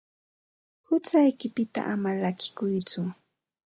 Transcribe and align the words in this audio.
Huchaykipita 0.87 1.81
ama 1.93 2.11
llakikuytsu. 2.21 3.01